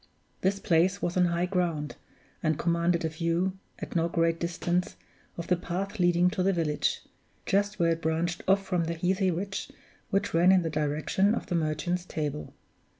[0.41, 1.95] This place was on high ground,
[2.41, 4.95] and commanded a view, at no great distance,
[5.37, 7.03] of the path leading to the village,
[7.45, 9.69] just where it branched off from the heathy ridge
[10.09, 12.51] which ran in the direction of the Merchant's Table.